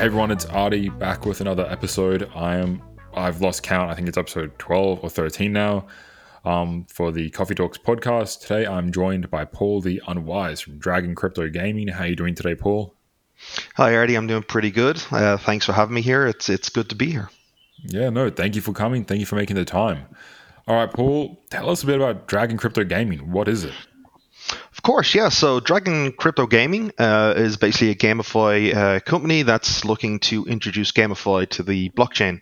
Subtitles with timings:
[0.00, 2.30] Hey everyone, it's Artie back with another episode.
[2.34, 2.80] I am
[3.12, 3.90] I've lost count.
[3.90, 5.88] I think it's episode 12 or 13 now.
[6.42, 8.40] Um, for the Coffee Talks podcast.
[8.40, 11.88] Today I'm joined by Paul the Unwise from Dragon Crypto Gaming.
[11.88, 12.94] How are you doing today, Paul?
[13.74, 15.02] Hi Artie, I'm doing pretty good.
[15.10, 16.26] Uh, thanks for having me here.
[16.26, 17.28] It's it's good to be here.
[17.84, 19.04] Yeah, no, thank you for coming.
[19.04, 20.06] Thank you for making the time.
[20.66, 23.30] All right, Paul, tell us a bit about Dragon Crypto Gaming.
[23.30, 23.74] What is it?
[24.90, 25.28] Of course, yeah.
[25.28, 30.90] So Dragon Crypto Gaming uh, is basically a GameFi uh, company that's looking to introduce
[30.90, 32.40] GameFi to the blockchain.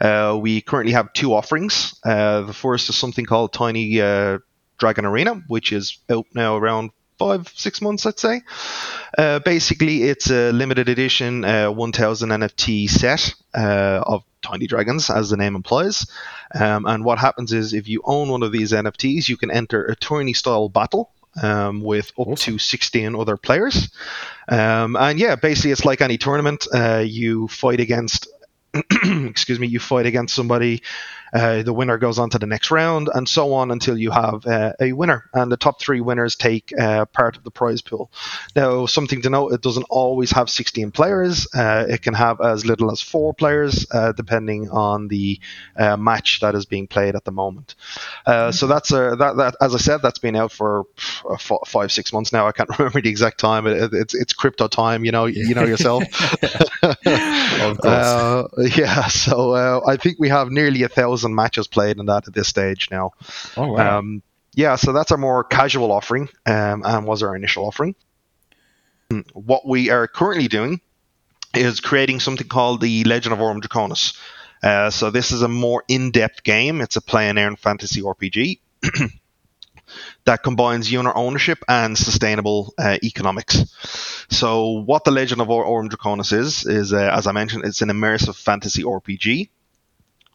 [0.00, 2.00] Uh, we currently have two offerings.
[2.02, 4.38] Uh, the first is something called Tiny uh,
[4.78, 8.40] Dragon Arena, which is out now around five, six months, I'd say.
[9.18, 15.54] Uh, basically, it's a limited edition 1000 NFT set of tiny dragons, as the name
[15.54, 16.10] implies.
[16.54, 19.84] Um, and what happens is, if you own one of these NFTs, you can enter
[19.84, 21.10] a tourney style battle
[21.42, 22.54] um, with up awesome.
[22.54, 23.90] to 16 other players.
[24.48, 26.66] Um, and yeah, basically, it's like any tournament.
[26.72, 28.28] Uh, you fight against,
[29.04, 30.82] excuse me, you fight against somebody
[31.32, 34.46] uh, the winner goes on to the next round, and so on until you have
[34.46, 35.28] uh, a winner.
[35.32, 38.10] And the top three winners take uh, part of the prize pool.
[38.56, 41.46] Now, something to note: it doesn't always have 16 players.
[41.54, 45.38] Uh, it can have as little as four players, uh, depending on the
[45.76, 47.74] uh, match that is being played at the moment.
[48.26, 50.84] So that's a, that, that, as I said, that's been out for
[51.66, 52.46] five, six months now.
[52.46, 53.66] I can't remember the exact time.
[53.66, 56.02] It, it's it's crypto time, you know, you know yourself.
[56.82, 58.76] of course.
[58.76, 59.06] yeah.
[59.08, 62.88] So I think we have nearly a thousand matches played in that at this stage
[62.90, 63.12] now.
[63.56, 63.98] Oh wow.
[63.98, 64.22] Um,
[64.54, 67.94] yeah, so that's our more casual offering, um, and was our initial offering.
[69.32, 70.80] What we are currently doing
[71.54, 74.16] is creating something called the Legend of Aurum Draconis.
[74.62, 76.80] Uh, so this is a more in-depth game.
[76.80, 78.60] It's a play and earn fantasy RPG
[80.24, 83.64] that combines unit ownership and sustainable uh, economics.
[84.30, 87.88] So what the Legend of Aurum Draconis is is, uh, as I mentioned, it's an
[87.88, 89.48] immersive fantasy RPG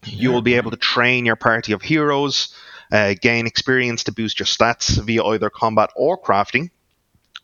[0.08, 2.54] you will be able to train your party of heroes,
[2.92, 6.70] uh, gain experience to boost your stats via either combat or crafting.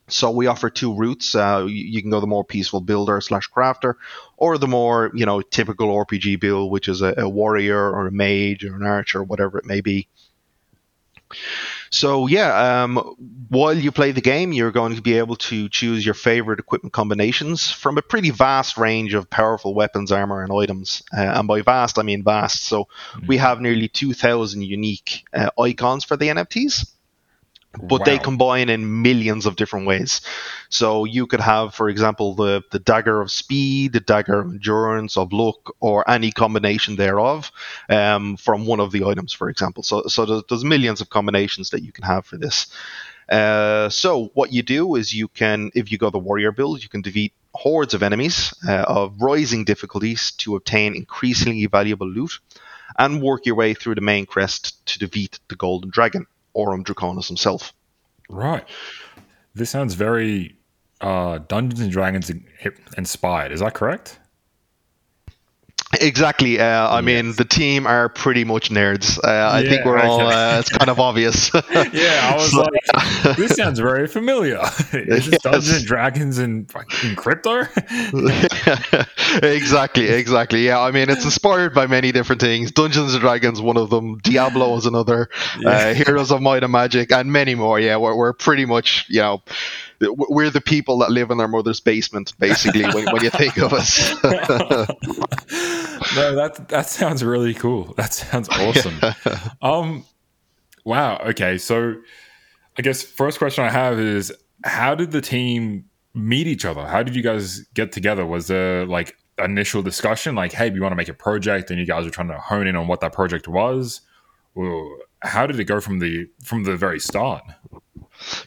[0.08, 1.36] So we offer two routes.
[1.36, 3.94] Uh, you, can go the more peaceful builder slash crafter,
[4.36, 8.12] or the more you know typical RPG build, which is a, a warrior or a
[8.12, 10.10] mage or an archer, or whatever it may be.
[11.92, 12.98] So yeah, um,
[13.50, 16.94] while you play the game, you're going to be able to choose your favorite equipment
[16.94, 21.04] combinations from a pretty vast range of powerful weapons, armor, and items.
[21.16, 22.64] Uh, and by vast, I mean vast.
[22.64, 23.28] So mm-hmm.
[23.28, 26.92] we have nearly 2,000 unique uh, icons for the NFTs
[27.74, 28.06] but wow.
[28.06, 30.22] they combine in millions of different ways.
[30.70, 35.18] So you could have, for example, the, the dagger of speed, the dagger of endurance,
[35.18, 37.52] of luck, or any combination thereof
[37.90, 39.84] um, from one of the items, for example.
[39.84, 42.68] So, so there's, there's millions of combinations that you can have for this.
[43.30, 46.90] Uh, so what you do is you can, if you go the warrior build, you
[46.90, 52.40] can defeat hordes of enemies uh, of rising difficulties to obtain increasingly valuable loot,
[52.98, 56.28] and work your way through the main quest to defeat the golden dragon.
[56.54, 57.74] Aurum Draconis himself.
[58.30, 58.64] Right.
[59.54, 60.56] This sounds very
[61.02, 62.32] uh, Dungeons and Dragons
[62.98, 63.52] inspired.
[63.52, 64.20] Is that correct?
[66.00, 66.60] Exactly.
[66.60, 67.06] Uh, I yes.
[67.06, 69.18] mean, the team are pretty much nerds.
[69.24, 70.22] Uh, I think we're all.
[70.22, 71.52] Uh, it's kind of obvious.
[71.54, 74.60] yeah, I was so, like, this sounds very familiar.
[74.94, 75.42] Is yes.
[75.42, 77.66] Dungeons and Dragons and in crypto?
[79.44, 80.08] exactly.
[80.08, 80.66] Exactly.
[80.66, 80.80] Yeah.
[80.80, 82.72] I mean, it's inspired by many different things.
[82.72, 84.18] Dungeons and Dragons, one of them.
[84.20, 85.30] Diablo is another.
[85.60, 85.70] Yeah.
[85.70, 87.80] Uh, Heroes of Might and Magic, and many more.
[87.80, 89.42] Yeah, we're, we're pretty much, you know
[90.02, 93.74] we're the people that live in our mother's basement, basically, when, when you think of
[93.74, 94.12] us.
[96.16, 97.94] no, that that sounds really cool.
[97.98, 99.00] That sounds awesome.
[99.62, 100.06] um,
[100.84, 101.18] wow.
[101.28, 101.96] Okay, so
[102.78, 106.86] I guess first question I have is, how did the team meet each other?
[106.86, 108.26] How did you guys get together?
[108.26, 111.86] Was there like initial discussion, like, hey, we want to make a project, and you
[111.86, 114.02] guys were trying to hone in on what that project was?
[114.56, 117.44] Or how did it go from the from the very start?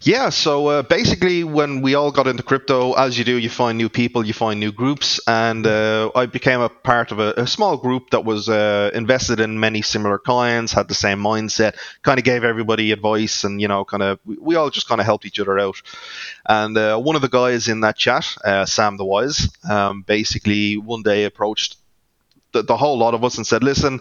[0.02, 3.78] Yeah, so uh, basically, when we all got into crypto, as you do, you find
[3.78, 7.46] new people, you find new groups, and uh, I became a part of a, a
[7.46, 12.18] small group that was uh, invested in many similar coins, had the same mindset, kind
[12.18, 15.26] of gave everybody advice, and you know, kind of we all just kind of helped
[15.26, 15.80] each other out.
[16.46, 20.76] And uh, one of the guys in that chat, uh, Sam the Wise, um, basically
[20.76, 21.76] one day approached
[22.54, 24.00] the, the whole lot of us and said, "Listen,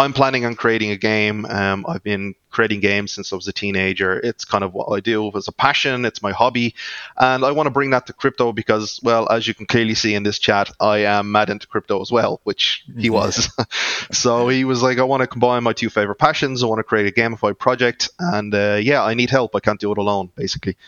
[0.00, 1.44] I'm planning on creating a game.
[1.44, 4.18] Um, I've been creating games since I was a teenager.
[4.18, 5.30] It's kind of what I do.
[5.34, 6.06] It's a passion.
[6.06, 6.74] It's my hobby,
[7.18, 10.14] and I want to bring that to crypto because, well, as you can clearly see
[10.14, 13.50] in this chat, I am mad into crypto as well, which he was.
[14.10, 16.62] so he was like, I want to combine my two favorite passions.
[16.62, 19.54] I want to create a gamified project, and uh, yeah, I need help.
[19.54, 20.78] I can't do it alone, basically.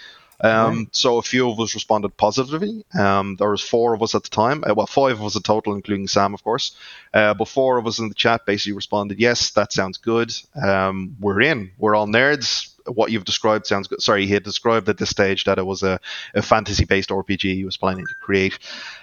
[0.42, 0.96] Um, right.
[0.96, 2.84] So a few of us responded positively.
[2.98, 4.64] Um, there was four of us at the time.
[4.66, 6.76] Uh, well, five of us in total, including Sam, of course.
[7.14, 10.34] Uh, but four of us in the chat basically responded, "Yes, that sounds good.
[10.60, 11.70] Um, we're in.
[11.78, 14.02] We're all nerds what you've described sounds good.
[14.02, 16.00] Sorry, he had described at this stage that it was a,
[16.34, 18.58] a fantasy based RPG he was planning to create.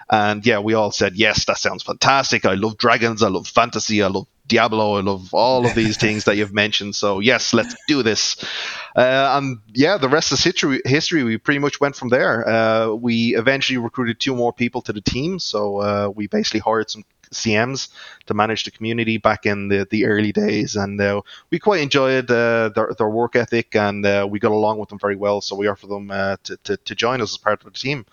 [0.09, 2.45] And yeah, we all said, yes, that sounds fantastic.
[2.45, 3.24] I love dragons.
[3.24, 4.01] I love fantasy.
[4.01, 4.97] I love Diablo.
[4.97, 6.95] I love all of these things that you've mentioned.
[6.95, 8.35] So yes, let's do this.
[8.95, 12.45] Uh, and yeah, the rest of history, history, we pretty much went from there.
[12.47, 15.39] Uh, we eventually recruited two more people to the team.
[15.39, 17.89] So uh, we basically hired some CMs
[18.25, 22.29] to manage the community back in the, the early days, and uh, we quite enjoyed
[22.31, 25.39] uh, their, their work ethic, and uh, we got along with them very well.
[25.39, 28.07] So we offered them uh, to, to, to join us as part of the team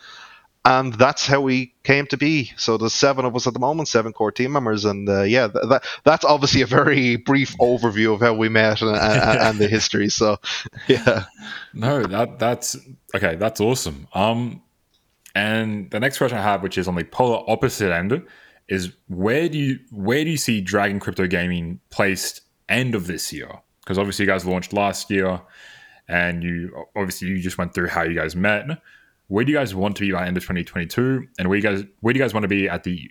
[0.66, 2.52] and that's how we came to be.
[2.56, 5.46] So there's seven of us at the moment, seven core team members, and uh, yeah,
[5.46, 9.68] that, that's obviously a very brief overview of how we met and, and, and, the
[9.68, 10.08] history.
[10.08, 10.38] So
[10.88, 11.26] yeah,
[11.72, 12.76] no, that that's
[13.14, 13.36] okay.
[13.36, 14.08] That's awesome.
[14.12, 14.60] Um,
[15.36, 18.26] and the next question I have, which is on the polar opposite end,
[18.66, 23.32] is where do you where do you see Dragon Crypto Gaming placed end of this
[23.32, 23.52] year?
[23.84, 25.40] Because obviously you guys launched last year,
[26.08, 28.66] and you obviously you just went through how you guys met
[29.28, 31.84] where do you guys want to be by end of 2022 and where you guys
[32.00, 33.10] where do you guys want to be at the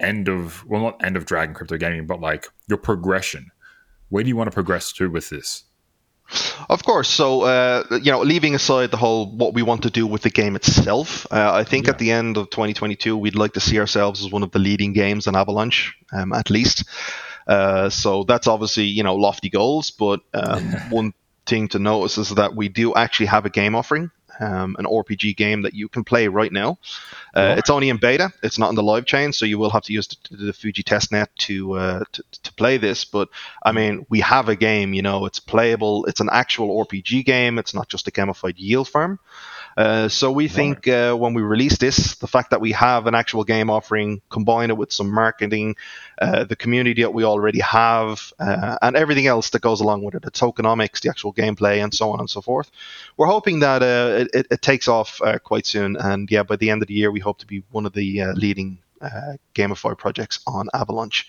[0.00, 3.50] end of well not end of dragon crypto gaming but like your progression
[4.08, 5.64] where do you want to progress to with this
[6.68, 7.08] of course.
[7.08, 10.30] So, uh, you know, leaving aside the whole what we want to do with the
[10.30, 11.92] game itself, uh, I think yeah.
[11.92, 14.92] at the end of 2022, we'd like to see ourselves as one of the leading
[14.92, 16.84] games on Avalanche, um, at least.
[17.46, 19.90] Uh, so that's obviously, you know, lofty goals.
[19.90, 21.12] But um, one
[21.44, 25.36] thing to notice is that we do actually have a game offering um, an RPG
[25.36, 26.78] game that you can play right now.
[27.34, 29.82] Uh, It's only in beta; it's not in the live chain, so you will have
[29.84, 33.04] to use the, the Fuji testnet to, uh, to to play this.
[33.04, 33.28] But
[33.64, 34.94] I mean, we have a game.
[34.94, 36.04] You know, it's playable.
[36.06, 37.58] It's an actual RPG game.
[37.58, 39.18] It's not just a gamified yield farm.
[39.76, 43.14] Uh, so we think uh, when we release this, the fact that we have an
[43.14, 45.76] actual game offering, combine it with some marketing,
[46.20, 50.14] uh, the community that we already have, uh, and everything else that goes along with
[50.14, 52.70] it, the tokenomics, the actual gameplay, and so on and so forth.
[53.16, 56.82] We're hoping that uh, it, it, takes off quite soon, and yeah, by the end
[56.82, 60.68] of the year, we hope to be one of the leading uh, GameFi projects on
[60.72, 61.28] Avalanche.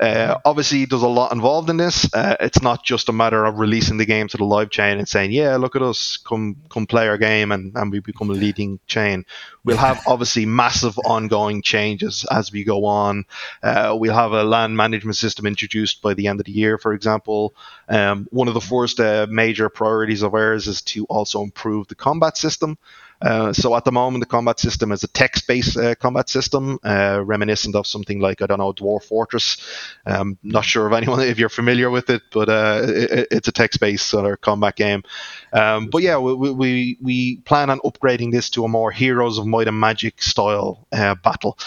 [0.00, 2.12] Uh, obviously, there's a lot involved in this.
[2.14, 5.08] Uh, it's not just a matter of releasing the game to the live chain and
[5.08, 8.34] saying, "Yeah, look at us, come come play our game," and, and we become a
[8.34, 9.24] leading chain.
[9.64, 13.24] We'll have obviously massive ongoing changes as we go on.
[13.62, 16.92] Uh, we'll have a land management system introduced by the end of the year, for
[16.92, 17.54] example.
[17.88, 21.94] Um, one of the first uh, major priorities of ours is to also improve the
[21.94, 22.76] combat system.
[23.22, 27.22] Uh, so at the moment, the combat system is a text-based uh, combat system, uh,
[27.24, 29.58] reminiscent of something like I don't know Dwarf Fortress.
[30.04, 33.52] Um, not sure if anyone if you're familiar with it, but uh, it, it's a
[33.52, 35.04] text-based sort of combat game.
[35.52, 39.46] Um, but yeah, we, we we plan on upgrading this to a more Heroes of
[39.52, 41.58] Might and Magic style uh, battle.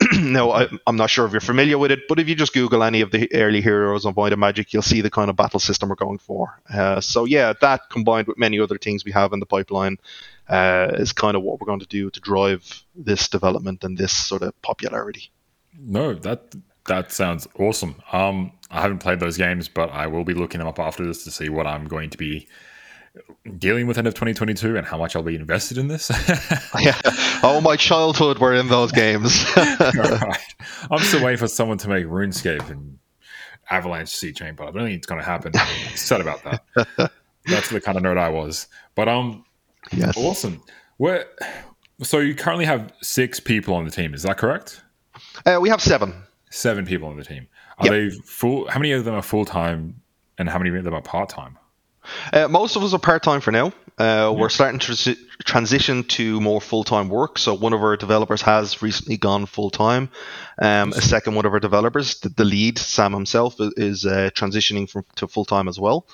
[0.20, 2.84] now, I, am not sure if you're familiar with it, but if you just Google
[2.84, 5.58] any of the early heroes of Might and Magic, you'll see the kind of battle
[5.58, 6.60] system we're going for.
[6.72, 9.98] Uh, so, yeah, that combined with many other things we have in the pipeline
[10.48, 14.12] uh, is kind of what we're going to do to drive this development and this
[14.12, 15.30] sort of popularity.
[15.78, 16.54] No, that
[16.86, 17.96] that sounds awesome.
[18.12, 21.24] Um, I haven't played those games, but I will be looking them up after this
[21.24, 22.48] to see what I'm going to be
[23.58, 26.10] dealing with end of 2022 and how much I'll be invested in this.
[26.80, 26.98] yeah.
[27.42, 29.44] Oh, my childhood were in those games.
[29.56, 30.38] right.
[30.90, 32.98] I'm still waiting for someone to make RuneScape and
[33.70, 35.52] Avalanche C Chain, but I don't think it's going to happen.
[35.54, 37.12] I'm sad about that.
[37.46, 38.66] That's the kind of nerd I was.
[38.94, 39.44] But um,
[39.92, 40.16] Yes.
[40.16, 40.62] Awesome.
[40.96, 41.26] Where,
[42.02, 44.14] so you currently have six people on the team.
[44.14, 44.82] Is that correct?
[45.46, 46.14] Uh, we have seven.
[46.50, 47.46] Seven people on the team.
[47.78, 47.92] Are yep.
[47.92, 48.68] they full?
[48.68, 50.00] How many of them are full time,
[50.38, 51.57] and how many of them are part time?
[52.32, 53.72] Uh, most of us are part time for now.
[53.98, 57.36] Uh, We're starting to transition to more full time work.
[57.38, 60.10] So one of our developers has recently gone full time.
[60.60, 64.88] Um, a second one of our developers, the, the lead Sam himself, is uh, transitioning
[64.88, 66.06] from to full time as well.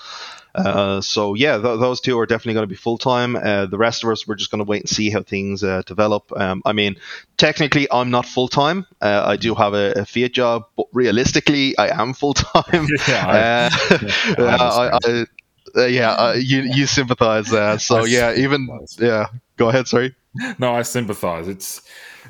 [0.55, 3.35] Uh, so yeah, th- those two are definitely going to be full time.
[3.35, 5.83] Uh, the rest of us, we're just going to wait and see how things uh,
[5.85, 6.31] develop.
[6.37, 6.97] Um, I mean,
[7.37, 8.87] technically, I'm not full time.
[9.01, 12.87] Uh, I do have a, a, Fiat job, but realistically, I am full time.
[13.09, 15.27] yeah, I, yeah, I, I,
[15.77, 17.79] uh, yeah, uh, you you sympathize there.
[17.79, 19.27] So yeah, even yeah.
[19.57, 19.87] Go ahead.
[19.87, 20.15] Sorry.
[20.59, 21.47] No, I sympathize.
[21.47, 21.81] It's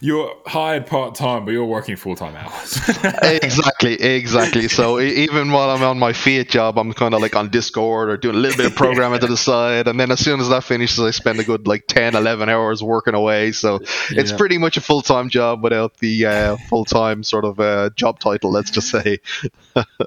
[0.01, 2.77] you're hired part time, but you're working full time hours.
[3.23, 4.69] exactly, exactly.
[4.69, 8.17] So even while I'm on my Fiat job, I'm kind of like on Discord or
[8.17, 10.65] doing a little bit of programming to the side, and then as soon as that
[10.65, 13.53] finishes, I spend a good like 10, 11 hours working away.
[13.53, 14.37] So it's yeah.
[14.37, 18.19] pretty much a full time job without the uh, full time sort of uh, job
[18.19, 18.51] title.
[18.51, 19.21] Let's just say.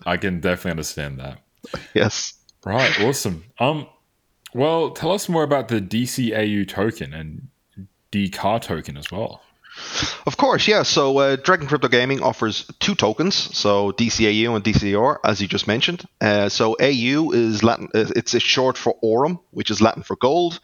[0.06, 1.40] I can definitely understand that.
[1.94, 2.37] Yes.
[2.68, 3.00] Right.
[3.02, 3.46] Awesome.
[3.60, 3.88] Um,
[4.54, 7.48] Well, tell us more about the DCAU token and
[8.12, 9.42] DCAR token as well.
[10.26, 10.84] Of course, yeah.
[10.84, 15.68] So uh, Dragon Crypto Gaming offers two tokens, so DCAU and DCAR, as you just
[15.68, 16.06] mentioned.
[16.20, 20.16] Uh, so AU is Latin; uh, it's a short for Aurum, which is Latin for
[20.16, 20.60] gold,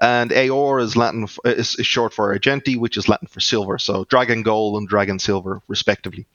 [0.00, 3.78] and AOR is Latin is, is short for Argenti, which is Latin for silver.
[3.78, 6.26] So Dragon Gold and Dragon Silver, respectively.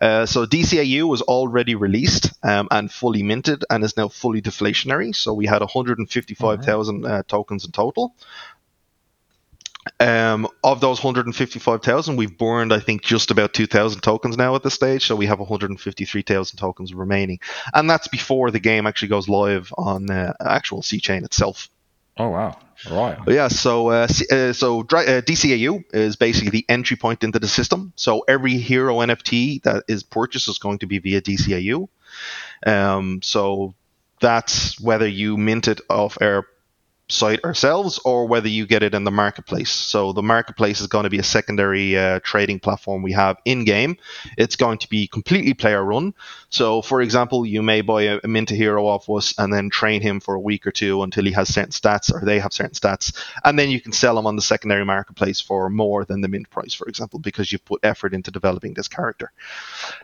[0.00, 5.14] Uh, so DCAU was already released um, and fully minted and is now fully deflationary.
[5.14, 8.14] So we had 155,000 uh, tokens in total.
[10.00, 14.74] Um, of those 155,000, we've burned, I think, just about 2,000 tokens now at this
[14.74, 15.06] stage.
[15.06, 17.40] So we have 153,000 tokens remaining.
[17.74, 21.68] And that's before the game actually goes live on uh, actual C chain itself.
[22.16, 22.58] Oh, wow.
[22.90, 23.18] Right.
[23.26, 23.48] Yeah.
[23.48, 24.84] So, uh, uh, so uh,
[25.22, 27.92] DCAU is basically the entry point into the system.
[27.96, 31.88] So every hero NFT that is purchased is going to be via DCAU.
[32.66, 33.74] Um, so
[34.20, 36.46] that's whether you mint it off our
[37.10, 39.70] site ourselves or whether you get it in the marketplace.
[39.70, 43.64] So the marketplace is going to be a secondary uh, trading platform we have in
[43.64, 43.96] game.
[44.36, 46.14] It's going to be completely player run.
[46.50, 50.02] So for example, you may buy a, a mint hero off us and then train
[50.02, 52.74] him for a week or two until he has certain stats or they have certain
[52.74, 56.28] stats, and then you can sell him on the secondary marketplace for more than the
[56.28, 59.32] mint price, for example, because you've put effort into developing this character.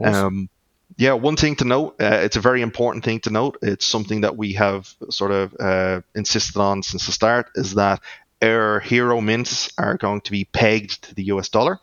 [0.00, 0.26] Awesome.
[0.26, 0.48] Um,
[0.96, 3.58] yeah, one thing to note, uh, it's a very important thing to note.
[3.62, 8.00] It's something that we have sort of uh, insisted on since the start is that
[8.42, 11.80] our hero mints are going to be pegged to the US dollar.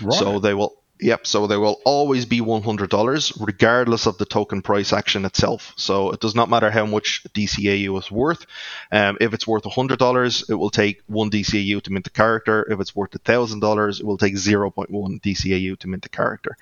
[0.00, 0.18] Right.
[0.18, 4.94] So they will Yep, so they will always be $100 regardless of the token price
[4.94, 5.74] action itself.
[5.76, 8.46] So it does not matter how much DCAU is worth.
[8.90, 12.66] Um, if it's worth $100, it will take 1 DCAU to mint the character.
[12.70, 16.56] If it's worth $1,000, it will take 0.1 DCAU to mint the character.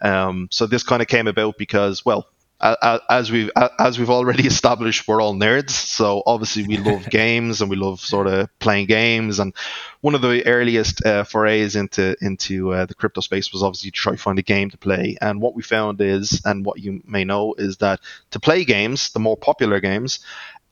[0.00, 2.28] Um, so this kind of came about because, well,
[2.62, 5.70] as we've as we've already established, we're all nerds.
[5.70, 9.38] So obviously we love games and we love sort of playing games.
[9.38, 9.54] And
[10.00, 13.96] one of the earliest uh, forays into into uh, the crypto space was obviously to
[13.96, 15.16] try to find a game to play.
[15.20, 18.00] And what we found is, and what you may know, is that
[18.30, 20.20] to play games, the more popular games,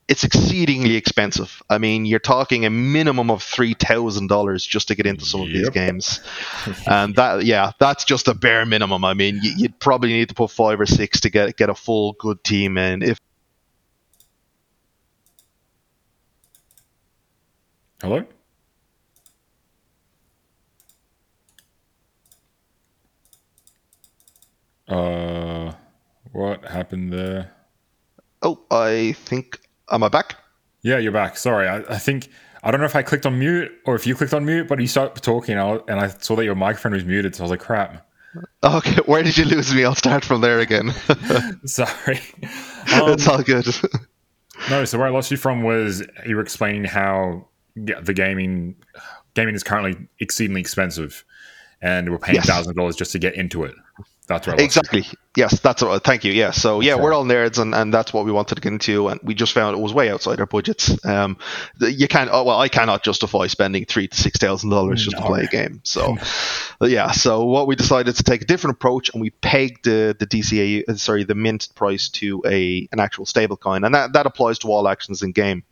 [0.07, 1.61] it's exceedingly expensive.
[1.69, 5.41] I mean, you're talking a minimum of three thousand dollars just to get into some
[5.41, 5.47] yep.
[5.47, 6.19] of these games,
[6.87, 9.05] and that, yeah, that's just a bare minimum.
[9.05, 11.75] I mean, you, would probably need to put five or six to get get a
[11.75, 13.03] full good team in.
[13.03, 13.19] If
[18.01, 18.25] hello.
[24.89, 25.71] Uh,
[26.33, 27.53] what happened there?
[28.41, 30.37] Oh, I think Am I back?
[30.83, 31.37] Yeah, you're back.
[31.37, 32.29] Sorry, I, I, think
[32.63, 34.79] I don't know if I clicked on mute or if you clicked on mute, but
[34.79, 37.59] you started talking and I saw that your microphone was muted, so I was like,
[37.59, 38.07] "Crap."
[38.63, 39.83] Okay, where did you lose me?
[39.83, 40.91] I'll start from there again.
[41.65, 42.21] Sorry,
[42.93, 43.67] um, it's all good.
[44.69, 47.45] no, so where I lost you from was you were explaining how
[47.75, 48.75] the gaming
[49.33, 51.25] gaming is currently exceedingly expensive,
[51.81, 52.77] and we're paying thousand yes.
[52.77, 53.75] dollars just to get into it.
[54.31, 54.59] That's right.
[54.59, 55.05] Exactly.
[55.35, 56.03] Yes, that's what.
[56.03, 56.31] Thank you.
[56.31, 56.51] Yeah.
[56.51, 59.19] So yeah, we're all nerds, and, and that's what we wanted to get into, and
[59.23, 61.03] we just found it was way outside our budgets.
[61.05, 61.37] Um,
[61.79, 62.29] you can't.
[62.31, 65.21] Oh, well, I cannot justify spending three to six thousand dollars just no.
[65.21, 65.81] to play a game.
[65.83, 66.17] So
[66.81, 67.11] yeah.
[67.11, 70.87] So what we decided to take a different approach, and we pegged the the DCA,
[70.87, 74.59] uh, sorry, the mint price to a an actual stable coin, and that that applies
[74.59, 75.63] to all actions in game.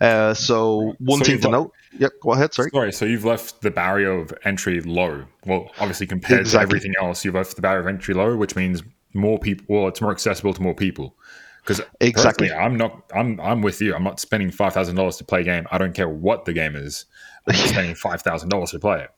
[0.00, 1.72] Uh, so one so thing to note.
[1.98, 2.54] Yep, go ahead.
[2.54, 2.70] Sorry.
[2.70, 2.92] Sorry.
[2.92, 5.24] So you've left the barrier of entry low.
[5.46, 6.58] Well, obviously compared exactly.
[6.58, 8.82] to everything else, you've left the barrier of entry low, which means
[9.12, 9.64] more people.
[9.68, 11.16] Well, it's more accessible to more people.
[11.62, 13.10] Because exactly, I'm not.
[13.14, 13.40] I'm.
[13.40, 13.94] I'm with you.
[13.94, 15.66] I'm not spending five thousand dollars to play a game.
[15.70, 17.06] I don't care what the game is.
[17.48, 19.10] I'm spending five thousand dollars to play it.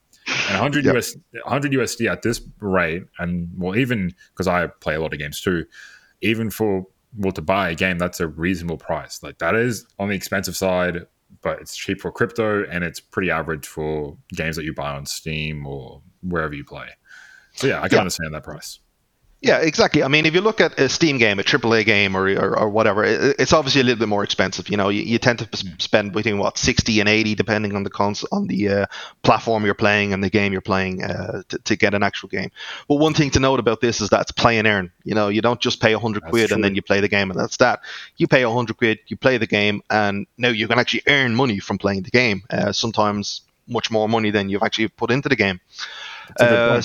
[0.49, 0.97] And 100 yep.
[0.97, 5.19] US, 100 USD at this rate, and well, even because I play a lot of
[5.19, 5.67] games too,
[6.21, 9.23] even for well to buy a game that's a reasonable price.
[9.23, 11.07] Like that is on the expensive side
[11.43, 15.05] but it's cheap for crypto and it's pretty average for games that you buy on
[15.05, 16.89] steam or wherever you play.
[17.55, 18.01] So yeah i can yeah.
[18.01, 18.81] understand that price
[19.43, 20.03] yeah, exactly.
[20.03, 22.69] I mean, if you look at a Steam game, a AAA game, or or, or
[22.71, 24.71] whatever, it, it's obviously a little bit more expensive.
[24.71, 25.81] You know, you, you tend to mm.
[25.81, 28.87] spend between what sixty and eighty, depending on the cons- on the uh,
[29.23, 32.51] platform you're playing and the game you're playing uh, to, to get an actual game.
[32.89, 34.91] But one thing to note about this is that it's play and earn.
[35.05, 36.55] You know, you don't just pay hundred quid true.
[36.55, 37.81] and then you play the game and that's that.
[38.17, 41.59] You pay hundred quid, you play the game, and now you can actually earn money
[41.59, 42.43] from playing the game.
[42.49, 45.61] Uh, sometimes much more money than you've actually put into the game.
[46.41, 46.81] Uh,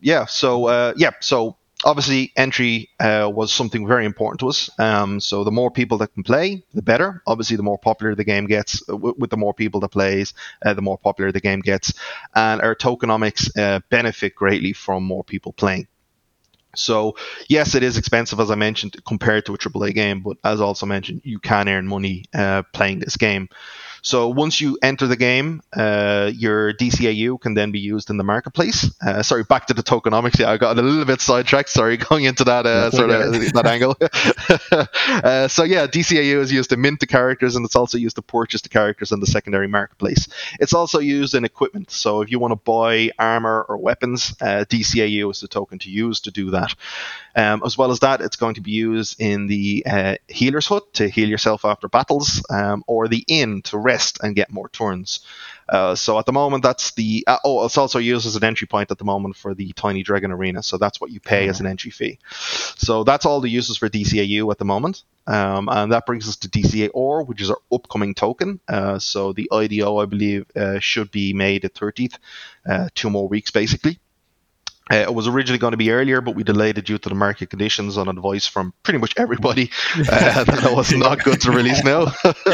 [0.00, 0.26] yeah.
[0.26, 1.12] So uh, yeah.
[1.20, 4.70] So obviously entry uh, was something very important to us.
[4.78, 7.22] Um, so the more people that can play, the better.
[7.26, 10.34] Obviously, the more popular the game gets, uh, with, with the more people that plays,
[10.64, 11.92] uh, the more popular the game gets,
[12.34, 15.86] and our tokenomics uh, benefit greatly from more people playing.
[16.74, 17.16] So
[17.48, 20.86] yes, it is expensive as I mentioned compared to a AAA game, but as also
[20.86, 23.48] mentioned, you can earn money uh, playing this game.
[24.02, 28.24] So once you enter the game, uh, your DCAU can then be used in the
[28.24, 28.90] marketplace.
[29.00, 30.40] Uh, sorry, back to the tokenomics.
[30.40, 31.68] Yeah, I got a little bit sidetracked.
[31.68, 33.96] Sorry, going into that uh, sort of that angle.
[35.22, 38.22] Uh, so yeah, DCAU is used to mint the characters, and it's also used to
[38.22, 40.28] purchase the characters in the secondary marketplace.
[40.58, 41.90] It's also used in equipment.
[41.90, 45.90] So if you want to buy armor or weapons, uh, DCAU is the token to
[45.90, 46.74] use to do that.
[47.36, 50.92] Um, as well as that, it's going to be used in the uh, healer's hut
[50.94, 53.91] to heal yourself after battles, um, or the inn to rest
[54.22, 55.20] and get more turns.
[55.68, 58.66] Uh, so at the moment, that's the uh, oh, it's also used as an entry
[58.66, 60.62] point at the moment for the Tiny Dragon Arena.
[60.62, 62.18] So that's what you pay as an entry fee.
[62.76, 65.02] So that's all the uses for DCAU at the moment.
[65.26, 68.60] Um, and that brings us to DCAR, which is our upcoming token.
[68.68, 72.18] Uh, so the IDO, I believe, uh, should be made at 30th,
[72.68, 73.98] uh, two more weeks basically.
[74.92, 77.14] Uh, it was originally going to be earlier, but we delayed it due to the
[77.14, 81.50] market conditions on advice from pretty much everybody uh, that it was not good to
[81.50, 82.12] release now.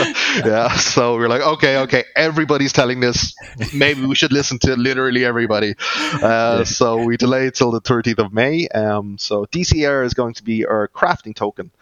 [0.44, 3.34] yeah, so we are like, okay, okay, everybody's telling this.
[3.74, 5.74] Maybe we should listen to literally everybody.
[6.22, 8.68] Uh, so we delayed till the 30th of May.
[8.68, 11.72] Um, so DCR is going to be our crafting token.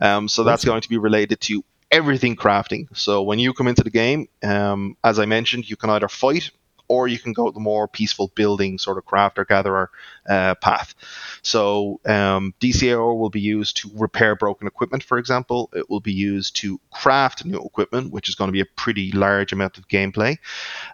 [0.00, 2.86] Um, so that's going to be related to everything crafting.
[2.96, 6.50] So when you come into the game, um, as I mentioned, you can either fight
[6.88, 9.90] or you can go the more peaceful building sort of crafter gatherer
[10.28, 10.94] uh, path.
[11.42, 15.70] So um, DCAR will be used to repair broken equipment, for example.
[15.74, 19.12] It will be used to craft new equipment, which is going to be a pretty
[19.12, 20.38] large amount of gameplay.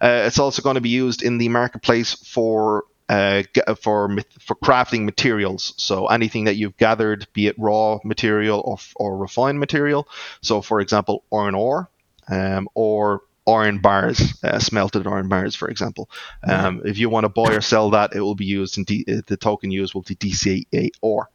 [0.00, 3.42] Uh, it's also going to be used in the marketplace for uh,
[3.80, 5.74] for for crafting materials.
[5.76, 10.06] So anything that you've gathered, be it raw material or, or refined material.
[10.42, 11.90] So for example, iron ore
[12.28, 16.08] um, or iron bars, uh, smelted iron bars, for example.
[16.46, 19.04] Um, if you want to buy or sell that, it will be used in D-
[19.08, 21.28] uh, the token used will be DCA or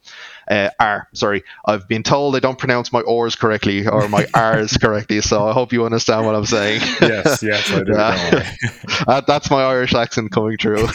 [0.48, 1.08] uh, R.
[1.14, 5.48] Sorry, I've been told I don't pronounce my R's correctly or my R's correctly, so
[5.48, 6.82] I hope you understand what I'm saying.
[7.02, 7.94] yes, yes, I do.
[9.08, 10.88] uh, that's my Irish accent coming through.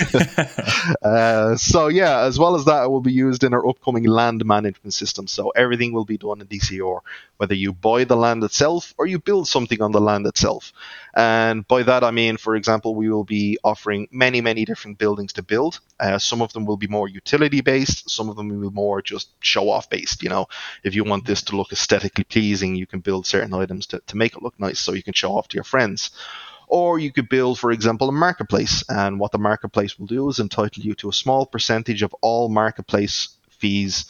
[1.02, 4.44] uh, so yeah, as well as that, it will be used in our upcoming land
[4.44, 5.26] management system.
[5.26, 7.00] So everything will be done in DCR,
[7.37, 10.72] whether you buy the land itself or you build something on the land itself.
[11.14, 15.33] And by that, I mean, for example, we will be offering many, many different buildings
[15.35, 15.81] to build.
[15.99, 19.03] Uh, some of them will be more utility based, some of them will be more
[19.03, 20.23] just show off based.
[20.23, 20.46] You know,
[20.85, 24.16] if you want this to look aesthetically pleasing, you can build certain items to, to
[24.16, 26.11] make it look nice so you can show off to your friends.
[26.68, 28.85] Or you could build, for example, a marketplace.
[28.88, 32.49] And what the marketplace will do is entitle you to a small percentage of all
[32.49, 34.07] marketplace fees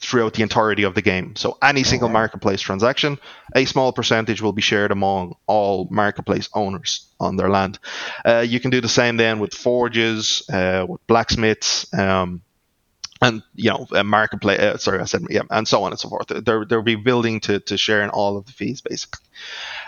[0.00, 1.36] throughout the entirety of the game.
[1.36, 3.18] So any single marketplace transaction,
[3.54, 7.78] a small percentage will be shared among all marketplace owners on their land.
[8.24, 11.92] Uh, you can do the same then with forges, uh, with blacksmiths.
[11.92, 12.42] Um,
[13.22, 14.58] and you know, a marketplace.
[14.58, 16.28] Uh, sorry, I said yeah, and so on and so forth.
[16.28, 19.26] There, there'll be building to to share in all of the fees, basically.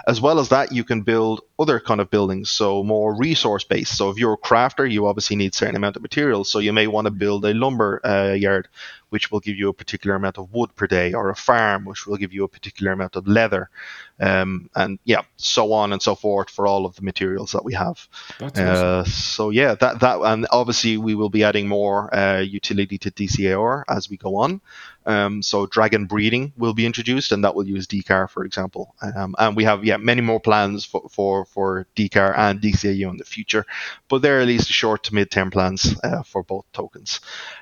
[0.07, 3.97] As well as that, you can build other kind of buildings, so more resource based.
[3.97, 6.51] So if you're a crafter, you obviously need certain amount of materials.
[6.51, 8.69] So you may want to build a lumber uh, yard,
[9.13, 12.07] which will give you a particular amount of wood per day, or a farm, which
[12.07, 13.69] will give you a particular amount of leather,
[14.21, 17.75] um, and yeah, so on and so forth for all of the materials that we
[17.75, 18.09] have.
[18.41, 19.05] Uh.
[19.05, 23.83] So yeah, that that and obviously we will be adding more uh, utility to DCAR
[23.87, 24.63] as we go on.
[25.05, 28.95] Um, so dragon breeding will be introduced, and that will use DCAR, for example.
[29.03, 33.19] Um, and we have yeah many more plans for for, for DCAR and DCAU in
[33.19, 33.67] the future,
[34.09, 37.21] but they're at least short to mid term plans uh, for both tokens.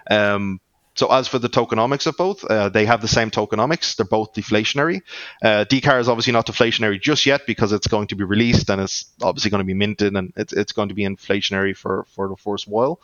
[0.08, 0.60] Um,
[1.00, 3.96] so as for the tokenomics of both, uh, they have the same tokenomics.
[3.96, 5.00] They're both deflationary.
[5.42, 8.82] Uh, DCAR is obviously not deflationary just yet because it's going to be released and
[8.82, 12.28] it's obviously going to be minted and it's, it's going to be inflationary for, for
[12.28, 13.00] the first while.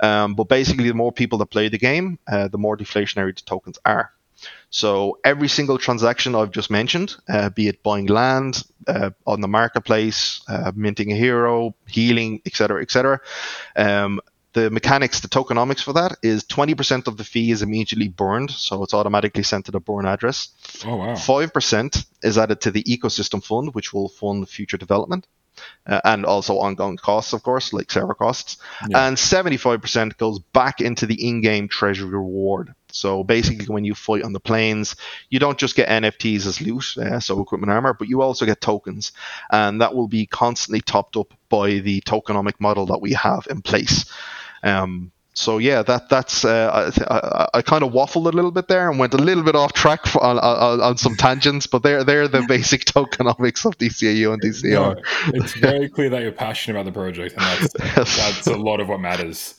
[0.00, 3.42] Um, but basically, the more people that play the game, uh, the more deflationary the
[3.46, 4.12] tokens are.
[4.68, 9.48] So every single transaction I've just mentioned, uh, be it buying land uh, on the
[9.48, 13.20] marketplace, uh, minting a hero, healing, etc., etc.,
[13.76, 14.20] um,
[14.52, 18.82] the mechanics, the tokenomics for that is 20% of the fee is immediately burned, so
[18.82, 20.48] it's automatically sent to the burn address.
[20.84, 21.14] Oh, wow.
[21.14, 25.26] 5% is added to the ecosystem fund, which will fund future development.
[25.86, 28.56] Uh, and also ongoing costs, of course, like server costs.
[28.88, 29.06] Yeah.
[29.06, 32.74] And 75% goes back into the in game treasury reward.
[32.92, 34.96] So basically, when you fight on the plains,
[35.28, 38.60] you don't just get NFTs as loot, uh, so equipment armor, but you also get
[38.60, 39.12] tokens.
[39.50, 43.60] And that will be constantly topped up by the tokenomic model that we have in
[43.60, 44.10] place.
[44.62, 48.68] Um, so yeah, that that's uh, I, I, I kind of waffled a little bit
[48.68, 51.82] there and went a little bit off track for, on, on, on some tangents, but
[51.82, 54.96] they're they're the basic tokenomics of DCAU and DCR.
[54.96, 55.02] No,
[55.34, 58.88] it's very clear that you're passionate about the project, and that's that's a lot of
[58.88, 59.54] what matters.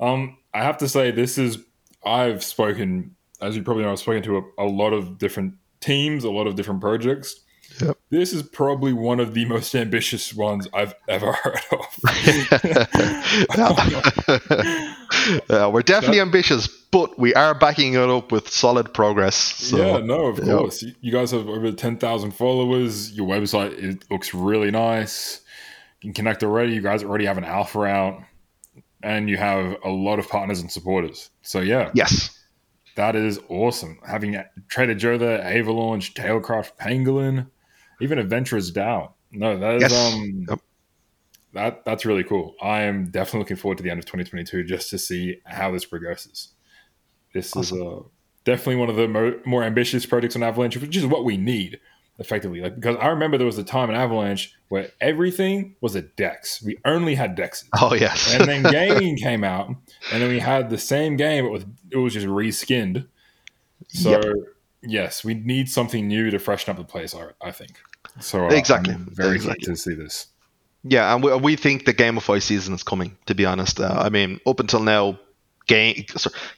[0.00, 1.58] Um, I have to say, this is
[2.04, 6.24] I've spoken, as you probably know, I've spoken to a, a lot of different teams,
[6.24, 7.40] a lot of different projects.
[7.80, 7.98] Yep.
[8.10, 11.98] This is probably one of the most ambitious ones I've ever heard of.
[15.50, 19.34] yeah, we're definitely that, ambitious, but we are backing it up with solid progress.
[19.34, 20.84] So, yeah, no, of course.
[21.00, 23.12] You guys have over 10,000 followers.
[23.12, 25.40] Your website it looks really nice.
[26.00, 26.74] You can connect already.
[26.74, 28.22] You guys already have an alpha out,
[29.02, 31.30] and you have a lot of partners and supporters.
[31.42, 31.90] So, yeah.
[31.94, 32.30] Yes.
[32.96, 33.98] That is awesome.
[34.06, 37.48] Having Trader Joe there, Avalaunch, Tailcraft, Pangolin
[38.00, 39.12] even Adventurers DAO.
[39.32, 40.14] No, that is yes.
[40.14, 40.60] um yep.
[41.52, 42.54] that that's really cool.
[42.62, 45.84] I am definitely looking forward to the end of 2022 just to see how this
[45.84, 46.52] progresses.
[47.32, 47.76] This awesome.
[47.76, 48.00] is uh,
[48.44, 51.80] definitely one of the mo- more ambitious projects on Avalanche, which is what we need
[52.18, 52.60] effectively.
[52.60, 56.62] Like because I remember there was a time in Avalanche where everything was a Dex.
[56.62, 57.68] We only had Dexes.
[57.80, 58.32] Oh yes.
[58.34, 61.96] and then gaming came out, and then we had the same game, but with it
[61.96, 63.08] was just reskinned.
[63.88, 64.24] So yep
[64.86, 67.14] yes, we need something new to freshen up the place.
[67.14, 67.72] I, I think.
[68.20, 69.58] So uh, exactly, I'm very exactly.
[69.60, 70.26] excited to see this.
[70.82, 73.16] Yeah, and we, we think the GameFi season is coming.
[73.26, 75.18] To be honest, uh, I mean, up until now,
[75.66, 76.04] game,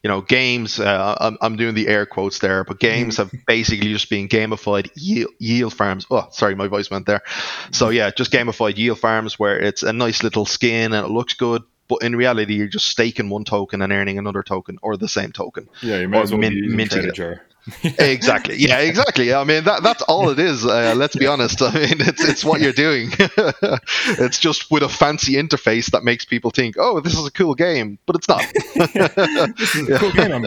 [0.03, 0.81] you know, games.
[0.81, 4.91] Uh, I'm, I'm doing the air quotes there, but games have basically just been gamified
[4.95, 6.07] yield, yield farms.
[6.11, 7.23] Oh, sorry, my voice went there.
[7.71, 11.35] So yeah, just gamified yield farms where it's a nice little skin and it looks
[11.35, 15.09] good, but in reality, you're just staking one token and earning another token or the
[15.09, 15.69] same token.
[15.83, 17.41] Yeah, you may as well min- be minting it.
[17.83, 18.57] Exactly.
[18.59, 19.35] Yeah, exactly.
[19.35, 20.64] I mean, that that's all it is.
[20.64, 21.61] Uh, let's be honest.
[21.62, 23.11] I mean, it's it's what you're doing.
[23.18, 27.55] it's just with a fancy interface that makes people think, "Oh, this is a cool
[27.55, 28.44] game," but it's not.
[29.57, 29.98] this is a yeah.
[29.98, 30.33] cool game.
[30.33, 30.46] I'm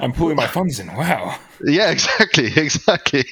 [0.00, 0.88] I'm pulling my funds in.
[0.94, 1.38] Wow.
[1.64, 3.24] Yeah, exactly, exactly.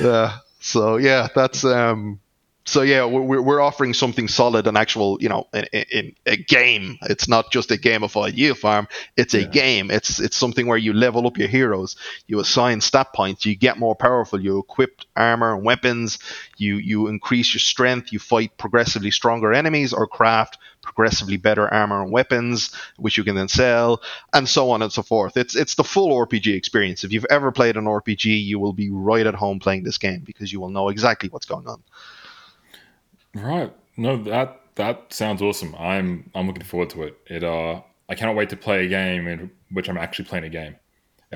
[0.00, 2.20] Uh, so yeah, that's um,
[2.66, 6.98] so yeah, we're, we're offering something solid, an actual, you know, in, in a game.
[7.02, 8.88] It's not just a gamified yield farm.
[9.16, 9.48] It's a yeah.
[9.48, 9.90] game.
[9.90, 11.96] It's it's something where you level up your heroes.
[12.26, 13.46] You assign stat points.
[13.46, 14.40] You get more powerful.
[14.40, 16.18] You equip armor and weapons.
[16.56, 18.12] You you increase your strength.
[18.12, 23.34] You fight progressively stronger enemies or craft progressively better armor and weapons, which you can
[23.34, 24.00] then sell,
[24.32, 25.36] and so on and so forth.
[25.36, 27.04] It's it's the full RPG experience.
[27.04, 30.20] If you've ever played an RPG, you will be right at home playing this game
[30.24, 31.82] because you will know exactly what's going on.
[33.36, 33.72] Right.
[33.96, 35.74] No, that that sounds awesome.
[35.78, 37.18] I'm I'm looking forward to it.
[37.26, 40.48] It uh I cannot wait to play a game in which I'm actually playing a
[40.48, 40.76] game.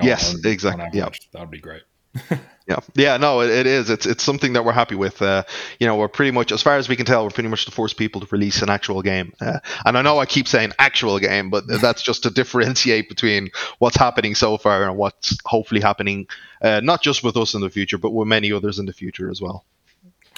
[0.01, 0.89] Yes, on, exactly.
[0.93, 1.83] yeah, that would be great.
[2.67, 3.89] yeah, yeah, no, it, it is.
[3.89, 5.21] It's it's something that we're happy with.
[5.21, 5.43] Uh,
[5.79, 7.71] you know, we're pretty much, as far as we can tell, we're pretty much the
[7.71, 9.33] first people to release an actual game.
[9.39, 13.49] Uh, and I know I keep saying actual game, but that's just to differentiate between
[13.79, 16.27] what's happening so far and what's hopefully happening,
[16.61, 19.29] uh, not just with us in the future, but with many others in the future
[19.29, 19.65] as well.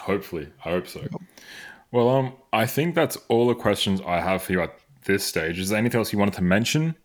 [0.04, 1.08] Hopefully, I hope so.
[1.94, 5.60] Well, um, I think that's all the questions I have for you at this stage.
[5.60, 6.96] Is there anything else you wanted to mention?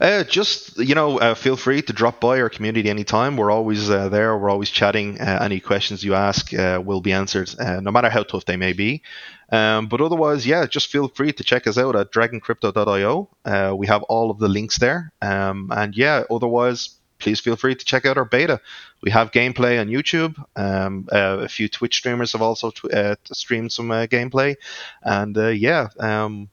[0.00, 3.36] Uh, just you know, uh, feel free to drop by our community anytime.
[3.36, 4.36] We're always uh, there.
[4.36, 5.20] We're always chatting.
[5.20, 8.56] Uh, any questions you ask uh, will be answered, uh, no matter how tough they
[8.56, 9.02] may be.
[9.50, 13.76] Um, but otherwise, yeah, just feel free to check us out at dragoncrypto.io.
[13.76, 15.12] we have all of the links there.
[15.22, 18.60] Um, and yeah, otherwise, please feel free to check out our beta.
[19.02, 20.36] We have gameplay on YouTube.
[20.56, 24.56] Um, uh, a few Twitch streamers have also tw- uh, streamed some uh, gameplay,
[25.02, 26.48] and uh, yeah, um,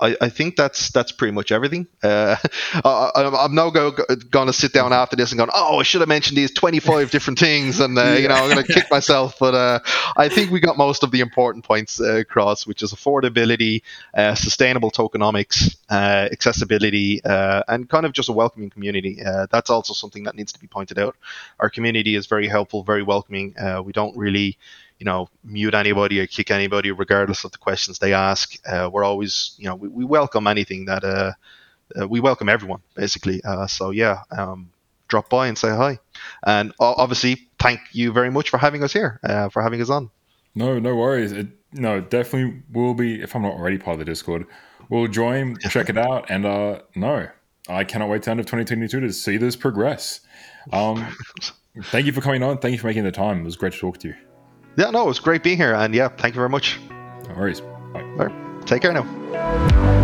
[0.00, 1.86] I, I, think that's that's pretty much everything.
[2.02, 2.36] Uh,
[2.84, 3.92] I, am now go,
[4.30, 7.10] going to sit down after this and going, oh, I should have mentioned these 25
[7.10, 8.16] different things, and uh, yeah.
[8.16, 9.36] you know, I'm going to kick myself.
[9.38, 9.80] But uh,
[10.16, 13.82] I think we got most of the important points uh, across, which is affordability,
[14.14, 19.20] uh, sustainable tokenomics, uh, accessibility, and kind of just a welcoming community.
[19.50, 21.16] that's also something that needs to be pointed out.
[21.58, 23.54] Our community is very helpful, very welcoming.
[23.84, 24.58] we don't really
[24.98, 28.56] you know, mute anybody or kick anybody, regardless of the questions they ask.
[28.66, 31.32] Uh, we're always, you know, we, we welcome anything that, uh,
[31.98, 33.42] uh, we welcome everyone, basically.
[33.44, 34.70] Uh, so, yeah, um,
[35.06, 35.98] drop by and say hi.
[36.44, 40.10] And obviously, thank you very much for having us here, uh, for having us on.
[40.54, 41.32] No, no worries.
[41.32, 44.46] It, no, definitely will be, if I'm not already part of the Discord,
[44.88, 46.26] we'll join, check it out.
[46.30, 47.28] And uh, no,
[47.68, 50.20] I cannot wait to end of 2022 to see this progress.
[50.72, 51.14] Um,
[51.84, 52.58] thank you for coming on.
[52.58, 53.40] Thank you for making the time.
[53.40, 54.27] It was great to talk to you.
[54.78, 55.74] Yeah, no, it was great being here.
[55.74, 56.78] And yeah, thank you very much.
[57.28, 57.60] No worries.
[57.92, 58.02] Bye.
[58.02, 58.66] Right.
[58.66, 59.97] Take care now.